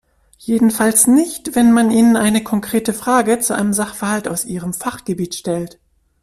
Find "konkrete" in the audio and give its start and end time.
2.43-2.91